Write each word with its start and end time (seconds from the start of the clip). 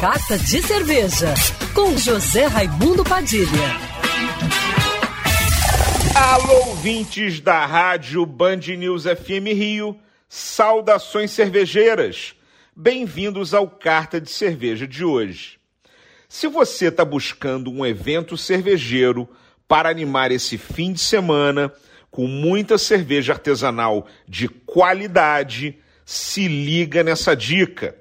Carta 0.00 0.38
de 0.38 0.62
Cerveja, 0.62 1.34
com 1.74 1.94
José 1.94 2.46
Raimundo 2.46 3.04
Padilha. 3.04 3.46
Alô, 6.14 6.68
ouvintes 6.68 7.38
da 7.38 7.66
rádio 7.66 8.24
Band 8.24 8.60
News 8.78 9.04
FM 9.04 9.48
Rio, 9.54 9.94
saudações 10.26 11.32
cervejeiras. 11.32 12.34
Bem-vindos 12.74 13.52
ao 13.52 13.68
Carta 13.68 14.18
de 14.18 14.30
Cerveja 14.30 14.88
de 14.88 15.04
hoje. 15.04 15.58
Se 16.26 16.46
você 16.46 16.86
está 16.86 17.04
buscando 17.04 17.70
um 17.70 17.84
evento 17.84 18.38
cervejeiro 18.38 19.28
para 19.68 19.90
animar 19.90 20.32
esse 20.32 20.56
fim 20.56 20.94
de 20.94 21.00
semana 21.00 21.70
com 22.10 22.26
muita 22.26 22.78
cerveja 22.78 23.34
artesanal 23.34 24.06
de 24.26 24.48
qualidade, 24.48 25.78
se 26.06 26.48
liga 26.48 27.04
nessa 27.04 27.36
dica. 27.36 28.00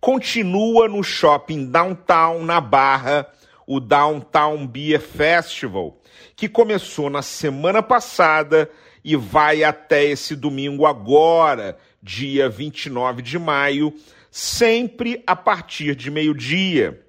Continua 0.00 0.88
no 0.88 1.02
shopping 1.02 1.66
Downtown, 1.66 2.42
na 2.42 2.58
Barra, 2.58 3.26
o 3.66 3.78
Downtown 3.78 4.66
Beer 4.66 4.98
Festival, 4.98 6.00
que 6.34 6.48
começou 6.48 7.10
na 7.10 7.20
semana 7.20 7.82
passada 7.82 8.70
e 9.04 9.14
vai 9.14 9.62
até 9.62 10.04
esse 10.04 10.34
domingo 10.34 10.86
agora, 10.86 11.76
dia 12.02 12.48
29 12.48 13.20
de 13.20 13.38
maio, 13.38 13.94
sempre 14.30 15.22
a 15.26 15.36
partir 15.36 15.94
de 15.94 16.10
meio-dia, 16.10 17.04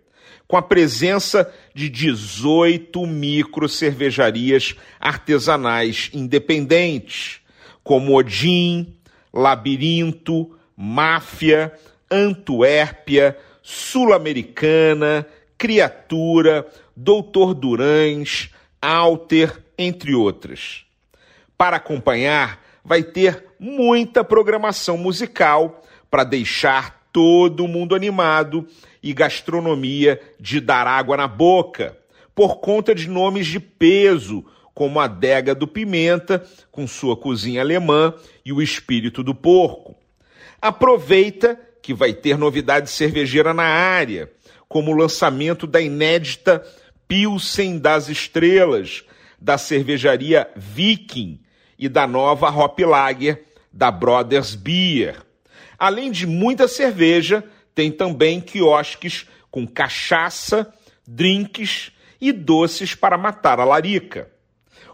com 0.45 0.57
a 0.57 0.61
presença 0.61 1.49
de 1.73 1.87
18 1.87 3.07
micro 3.07 3.69
cervejarias 3.69 4.75
artesanais 4.99 6.09
independentes, 6.13 7.39
como 7.85 8.17
Odin, 8.17 8.93
Labirinto, 9.33 10.57
Máfia, 10.75 11.71
Antuérpia, 12.11 13.37
Sul-Americana, 13.61 15.25
Criatura, 15.57 16.67
Doutor 16.95 17.53
Durães, 17.53 18.49
Alter, 18.81 19.63
entre 19.77 20.13
outras. 20.13 20.83
Para 21.57 21.77
acompanhar, 21.77 22.61
vai 22.83 23.03
ter 23.03 23.45
muita 23.59 24.23
programação 24.23 24.97
musical 24.97 25.83
para 26.09 26.23
deixar 26.23 27.01
todo 27.13 27.67
mundo 27.67 27.95
animado 27.95 28.67
e 29.01 29.13
gastronomia 29.13 30.19
de 30.39 30.59
dar 30.59 30.87
água 30.87 31.15
na 31.15 31.27
boca, 31.27 31.97
por 32.33 32.57
conta 32.57 32.95
de 32.95 33.07
nomes 33.07 33.47
de 33.47 33.59
peso 33.59 34.45
como 34.73 34.99
a 34.99 35.07
Dega 35.07 35.53
do 35.53 35.67
Pimenta, 35.67 36.43
com 36.71 36.87
sua 36.87 37.15
cozinha 37.15 37.61
alemã, 37.61 38.13
e 38.43 38.51
o 38.53 38.61
Espírito 38.61 39.21
do 39.21 39.35
Porco. 39.35 39.95
Aproveita 40.61 41.59
que 41.81 41.93
vai 41.93 42.13
ter 42.13 42.37
novidade 42.37 42.89
cervejeira 42.89 43.53
na 43.53 43.63
área, 43.63 44.31
como 44.67 44.91
o 44.91 44.95
lançamento 44.95 45.65
da 45.65 45.81
inédita 45.81 46.63
Pilsen 47.07 47.77
das 47.77 48.07
Estrelas, 48.07 49.03
da 49.39 49.57
cervejaria 49.57 50.49
Viking 50.55 51.41
e 51.77 51.89
da 51.89 52.05
nova 52.07 52.49
Hop 52.49 52.79
Lager 52.79 53.43
da 53.73 53.89
Brothers 53.89 54.55
Beer. 54.55 55.17
Além 55.77 56.11
de 56.11 56.27
muita 56.27 56.67
cerveja, 56.67 57.43
tem 57.73 57.91
também 57.91 58.39
quiosques 58.39 59.25
com 59.49 59.65
cachaça, 59.67 60.71
drinks 61.07 61.91
e 62.19 62.31
doces 62.31 62.93
para 62.93 63.17
matar 63.17 63.59
a 63.59 63.65
larica. 63.65 64.29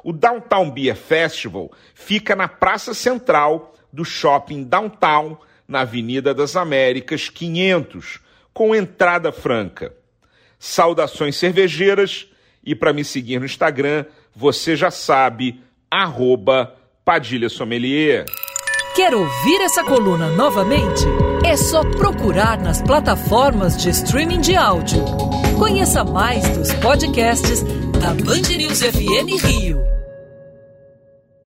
O 0.03 0.13
Downtown 0.13 0.71
Beer 0.71 0.95
Festival 0.95 1.71
fica 1.93 2.35
na 2.35 2.47
praça 2.47 2.93
central 2.93 3.73
do 3.91 4.05
shopping 4.05 4.63
Downtown, 4.63 5.37
na 5.67 5.81
Avenida 5.81 6.33
das 6.33 6.55
Américas 6.55 7.29
500, 7.29 8.19
com 8.53 8.73
entrada 8.73 9.31
franca. 9.31 9.93
Saudações 10.57 11.35
cervejeiras 11.35 12.27
e 12.63 12.73
para 12.73 12.93
me 12.93 13.03
seguir 13.03 13.39
no 13.39 13.45
Instagram, 13.45 14.05
você 14.35 14.75
já 14.75 14.91
sabe, 14.91 15.61
arroba 15.89 16.75
Padilha 17.05 17.49
Sommelier. 17.49 18.25
Quer 18.95 19.13
ouvir 19.13 19.61
essa 19.61 19.83
coluna 19.83 20.29
novamente? 20.31 21.05
É 21.45 21.55
só 21.55 21.83
procurar 21.91 22.59
nas 22.59 22.81
plataformas 22.81 23.77
de 23.77 23.89
streaming 23.89 24.41
de 24.41 24.55
áudio. 24.55 25.05
Conheça 25.57 26.03
mais 26.03 26.47
dos 26.57 26.73
podcasts 26.73 27.61
da 28.01 28.13
Band 28.13 28.57
News 28.57 28.81
FM 28.81 29.45
Rio. 29.45 29.96